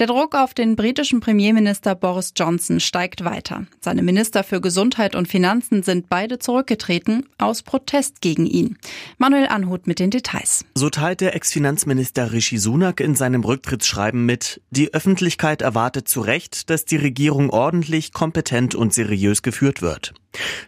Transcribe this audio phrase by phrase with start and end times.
[0.00, 3.66] Der Druck auf den britischen Premierminister Boris Johnson steigt weiter.
[3.82, 8.78] Seine Minister für Gesundheit und Finanzen sind beide zurückgetreten aus Protest gegen ihn.
[9.18, 10.64] Manuel Anhut mit den Details.
[10.74, 16.70] So teilt der Ex-Finanzminister Rishi Sunak in seinem Rücktrittsschreiben mit, die Öffentlichkeit erwartet zu Recht,
[16.70, 20.14] dass die Regierung ordentlich, kompetent und seriös geführt wird.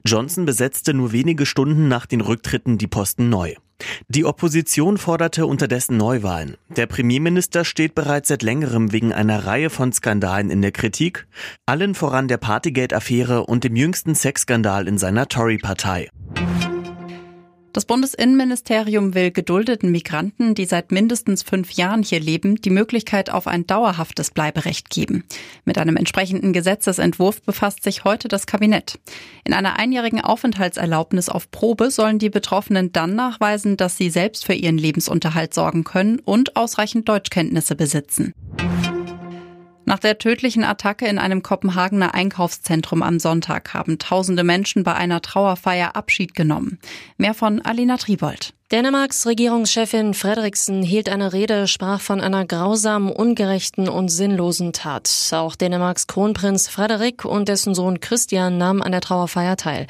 [0.05, 3.55] Johnson besetzte nur wenige Stunden nach den Rücktritten die Posten neu.
[4.15, 6.59] Die Opposition forderte unterdessen Neuwahlen.
[6.69, 11.27] Der Premierminister steht bereits seit längerem wegen einer Reihe von Skandalen in der Kritik,
[11.65, 16.11] allen voran der Partygate-Affäre und dem jüngsten Sexskandal in seiner Tory-Partei.
[17.73, 23.47] Das Bundesinnenministerium will geduldeten Migranten, die seit mindestens fünf Jahren hier leben, die Möglichkeit auf
[23.47, 25.25] ein dauerhaftes Bleiberecht geben.
[25.65, 28.99] Mit einem entsprechenden Gesetzesentwurf befasst sich heute das Kabinett.
[29.45, 34.55] In einer einjährigen Aufenthaltserlaubnis auf Probe sollen die Betroffenen dann nachweisen, dass sie selbst für
[34.55, 38.35] ihren Lebensunterhalt sorgen können und ausreichend Deutschkenntnisse besitzen.
[39.93, 45.21] Nach der tödlichen Attacke in einem Kopenhagener Einkaufszentrum am Sonntag haben tausende Menschen bei einer
[45.21, 46.79] Trauerfeier Abschied genommen.
[47.19, 48.55] Mehr von Alina Tribold.
[48.73, 55.11] Dänemarks Regierungschefin Frederiksen hielt eine Rede, sprach von einer grausamen, ungerechten und sinnlosen Tat.
[55.33, 59.89] Auch Dänemarks Kronprinz Frederik und dessen Sohn Christian nahmen an der Trauerfeier teil.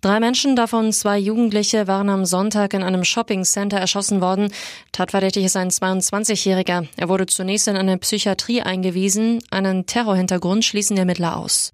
[0.00, 4.52] Drei Menschen, davon zwei Jugendliche, waren am Sonntag in einem Shoppingcenter erschossen worden.
[4.92, 6.86] Tatverdächtig ist ein 22-Jähriger.
[6.96, 9.42] Er wurde zunächst in eine Psychiatrie eingewiesen.
[9.50, 11.72] Einen Terrorhintergrund schließen Ermittler aus.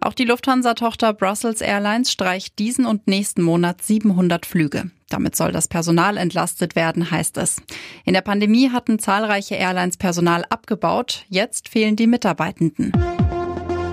[0.00, 4.92] Auch die Lufthansa-Tochter Brussels Airlines streicht diesen und nächsten Monat 700 Flüge.
[5.08, 7.60] Damit soll das Personal entlastet werden, heißt es.
[8.04, 11.24] In der Pandemie hatten zahlreiche Airlines Personal abgebaut.
[11.28, 12.92] Jetzt fehlen die Mitarbeitenden.